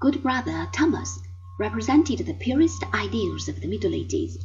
good 0.00 0.22
brother 0.22 0.68
Thomas 0.72 1.18
represented 1.58 2.18
the 2.18 2.34
purest 2.34 2.82
ideals 2.92 3.48
of 3.48 3.60
the 3.60 3.68
Middle 3.68 3.94
Ages, 3.94 4.36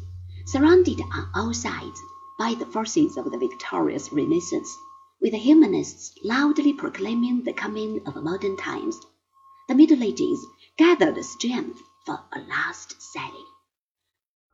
surrounded 0.46 1.02
on 1.14 1.30
all 1.34 1.54
sides 1.54 2.00
by 2.38 2.54
the 2.54 2.66
forces 2.66 3.18
of 3.18 3.32
the 3.32 3.38
victorious 3.38 4.12
Renaissance, 4.14 4.78
with 5.20 5.32
the 5.32 5.38
humanists 5.38 6.14
loudly 6.24 6.74
proclaiming 6.74 7.44
the 7.44 7.54
coming 7.54 8.00
of 8.06 8.24
modern 8.24 8.58
times. 8.58 9.00
The 9.68 9.76
Middle 9.76 10.04
Ages 10.04 10.46
gathered 10.78 11.24
strength 11.26 11.82
for 12.06 12.20
a 12.32 12.40
last 12.42 13.02
sally. 13.02 13.46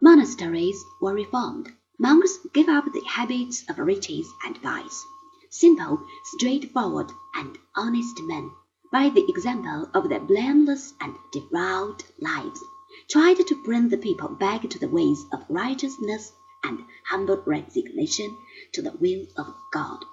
Monasteries 0.02 0.84
were 1.02 1.14
reformed. 1.14 1.72
Monks 2.00 2.38
gave 2.54 2.70
up 2.70 2.86
the 2.86 3.04
habits 3.06 3.64
of 3.70 3.78
riches 3.80 4.32
and 4.46 4.58
vice. 4.60 5.06
Simple, 5.50 6.06
straightforward, 6.24 7.12
and 7.36 7.58
honest 7.76 8.22
men, 8.22 8.52
by 8.92 9.10
the 9.10 9.28
example 9.28 9.90
of 9.94 10.10
their 10.10 10.20
blameless 10.20 10.94
and 11.02 11.16
devout 11.32 12.04
lives, 12.20 12.64
tried 13.10 13.38
to 13.46 13.64
bring 13.64 13.90
the 13.90 13.98
people 13.98 14.30
back 14.30 14.62
to 14.70 14.80
the 14.80 14.88
ways 14.88 15.26
of 15.34 15.46
righteousness 15.50 16.32
and 16.64 16.84
humble 17.08 17.42
resignation 17.46 18.38
to 18.74 18.82
the 18.82 18.92
will 19.00 19.26
of 19.38 19.56
God. 19.74 20.06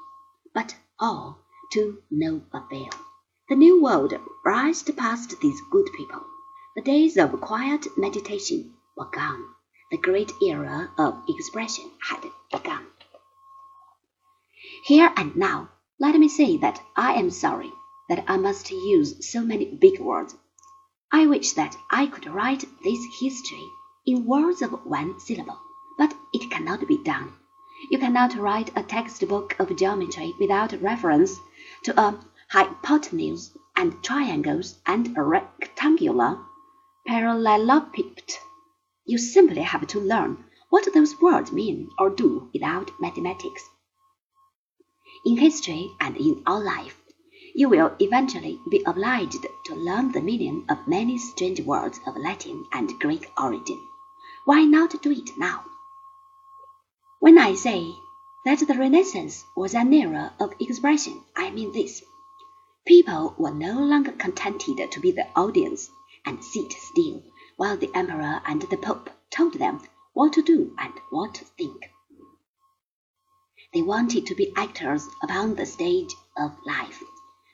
But 0.54 0.74
all 0.98 1.38
to 1.72 2.02
no 2.10 2.42
avail. 2.52 2.90
The 3.48 3.56
New 3.56 3.82
World 3.82 4.14
rushed 4.44 4.96
past 4.96 5.38
these 5.40 5.60
good 5.70 5.88
people. 5.96 6.22
The 6.74 6.82
days 6.82 7.16
of 7.16 7.40
quiet 7.40 7.86
meditation 7.98 8.74
were 8.96 9.10
gone. 9.12 9.44
The 9.90 9.98
great 9.98 10.32
era 10.42 10.90
of 10.96 11.22
expression 11.28 11.90
had 12.08 12.22
begun. 12.50 12.86
Here 14.84 15.12
and 15.16 15.36
now, 15.36 15.68
let 15.98 16.18
me 16.18 16.28
say 16.28 16.56
that 16.56 16.82
I 16.96 17.14
am 17.14 17.30
sorry 17.30 17.72
that 18.12 18.24
I 18.28 18.36
must 18.36 18.70
use 18.70 19.26
so 19.26 19.40
many 19.40 19.64
big 19.64 19.98
words. 19.98 20.36
I 21.10 21.26
wish 21.26 21.52
that 21.52 21.74
I 21.90 22.04
could 22.04 22.26
write 22.26 22.62
this 22.84 23.00
history 23.18 23.66
in 24.04 24.26
words 24.26 24.60
of 24.60 24.84
one 24.84 25.18
syllable, 25.18 25.58
but 25.96 26.14
it 26.34 26.50
cannot 26.50 26.86
be 26.86 27.02
done. 27.02 27.32
You 27.90 27.98
cannot 27.98 28.36
write 28.36 28.70
a 28.76 28.82
textbook 28.82 29.58
of 29.58 29.74
geometry 29.76 30.34
without 30.38 30.78
reference 30.82 31.38
to 31.84 31.98
a 31.98 32.20
hypotenuse 32.50 33.56
and 33.76 34.04
triangles 34.04 34.78
and 34.84 35.16
a 35.16 35.22
rectangular 35.22 36.38
parallelepiped. 37.08 38.34
You 39.06 39.16
simply 39.16 39.62
have 39.62 39.86
to 39.86 40.00
learn 40.00 40.44
what 40.68 40.86
those 40.92 41.18
words 41.18 41.50
mean 41.50 41.88
or 41.98 42.10
do 42.10 42.50
without 42.52 42.90
mathematics. 43.00 43.62
In 45.24 45.38
history 45.38 45.88
and 45.98 46.14
in 46.18 46.42
our 46.44 46.62
life, 46.62 47.01
you 47.54 47.68
will 47.68 47.94
eventually 48.00 48.60
be 48.68 48.82
obliged 48.86 49.46
to 49.64 49.74
learn 49.74 50.10
the 50.12 50.20
meaning 50.20 50.64
of 50.68 50.88
many 50.88 51.18
strange 51.18 51.60
words 51.60 52.00
of 52.06 52.16
Latin 52.16 52.64
and 52.72 52.98
Greek 52.98 53.30
origin. 53.38 53.80
Why 54.44 54.64
not 54.64 55.02
do 55.02 55.10
it 55.10 55.36
now? 55.36 55.64
When 57.20 57.38
I 57.38 57.54
say 57.54 57.94
that 58.44 58.60
the 58.60 58.74
Renaissance 58.74 59.44
was 59.56 59.74
an 59.74 59.92
era 59.92 60.32
of 60.40 60.54
expression, 60.60 61.22
I 61.36 61.50
mean 61.50 61.72
this. 61.72 62.02
People 62.86 63.34
were 63.38 63.54
no 63.54 63.78
longer 63.80 64.12
contented 64.12 64.90
to 64.90 65.00
be 65.00 65.12
the 65.12 65.28
audience 65.36 65.90
and 66.24 66.42
sit 66.42 66.72
still 66.72 67.22
while 67.56 67.76
the 67.76 67.94
emperor 67.94 68.40
and 68.46 68.62
the 68.62 68.76
pope 68.76 69.10
told 69.30 69.54
them 69.54 69.80
what 70.14 70.32
to 70.32 70.42
do 70.42 70.74
and 70.78 70.94
what 71.10 71.34
to 71.34 71.44
think. 71.44 71.90
They 73.72 73.82
wanted 73.82 74.26
to 74.26 74.34
be 74.34 74.52
actors 74.56 75.06
upon 75.22 75.54
the 75.54 75.66
stage 75.66 76.14
of 76.36 76.56
life. 76.66 77.02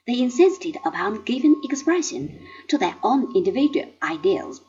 They 0.08 0.22
insisted 0.22 0.78
upon 0.86 1.24
giving 1.24 1.60
expression 1.62 2.48
to 2.68 2.78
their 2.78 2.96
own 3.02 3.36
individual 3.36 3.92
ideals. 4.02 4.62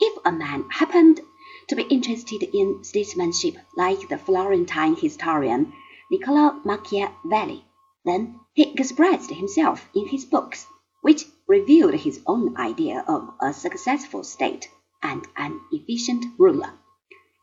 If 0.00 0.18
a 0.24 0.32
man 0.32 0.64
happened 0.70 1.20
to 1.68 1.76
be 1.76 1.82
interested 1.82 2.42
in 2.42 2.82
statesmanship 2.82 3.56
like 3.76 4.08
the 4.08 4.16
Florentine 4.16 4.96
historian 4.96 5.74
Niccolo 6.10 6.62
Machiavelli, 6.64 7.66
then 8.06 8.40
he 8.54 8.72
expressed 8.72 9.30
himself 9.30 9.86
in 9.94 10.08
his 10.08 10.24
books, 10.24 10.66
which 11.02 11.26
revealed 11.46 11.92
his 11.92 12.22
own 12.26 12.56
idea 12.56 13.04
of 13.06 13.34
a 13.42 13.52
successful 13.52 14.24
state 14.24 14.70
and 15.02 15.28
an 15.36 15.60
efficient 15.70 16.24
ruler. 16.38 16.72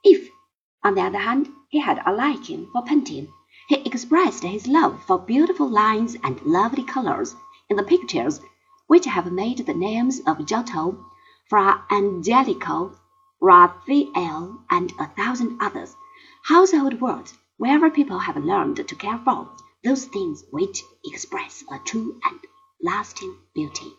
If, 0.03 0.31
on 0.83 0.95
the 0.95 1.01
other 1.01 1.19
hand, 1.19 1.49
he 1.69 1.77
had 1.77 2.01
a 2.07 2.11
liking 2.11 2.71
for 2.73 2.81
painting, 2.81 3.27
he 3.67 3.75
expressed 3.77 4.43
his 4.43 4.67
love 4.67 5.03
for 5.03 5.17
beautiful 5.17 5.67
lines 5.67 6.15
and 6.23 6.41
lovely 6.43 6.83
colors 6.83 7.35
in 7.69 7.75
the 7.75 7.83
pictures 7.83 8.39
which 8.87 9.05
have 9.05 9.31
made 9.31 9.57
the 9.57 9.73
names 9.73 10.21
of 10.27 10.45
Giotto, 10.45 11.03
Fra 11.49 11.83
Angelico, 11.89 12.95
Raphael, 13.41 14.63
and 14.69 14.93
a 14.99 15.07
thousand 15.07 15.57
others 15.59 15.95
household 16.43 17.01
words 17.01 17.33
wherever 17.57 17.89
people 17.89 18.19
have 18.19 18.37
learned 18.37 18.87
to 18.87 18.95
care 18.95 19.19
for 19.25 19.49
those 19.83 20.05
things 20.05 20.43
which 20.51 20.83
express 21.03 21.63
a 21.71 21.79
true 21.79 22.19
and 22.23 22.39
lasting 22.81 23.35
beauty. 23.53 23.93